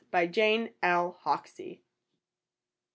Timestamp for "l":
0.81-1.19